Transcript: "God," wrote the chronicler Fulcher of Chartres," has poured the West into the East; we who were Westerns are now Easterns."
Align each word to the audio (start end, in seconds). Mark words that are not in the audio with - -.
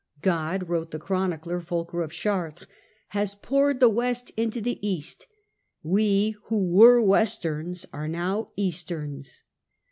"God," 0.23 0.67
wrote 0.67 0.89
the 0.89 0.97
chronicler 0.97 1.61
Fulcher 1.61 2.01
of 2.01 2.11
Chartres," 2.11 2.67
has 3.09 3.35
poured 3.35 3.79
the 3.79 3.87
West 3.87 4.31
into 4.35 4.59
the 4.59 4.79
East; 4.81 5.27
we 5.83 6.31
who 6.45 6.71
were 6.71 6.99
Westerns 7.03 7.85
are 7.93 8.07
now 8.07 8.47
Easterns." 8.55 9.43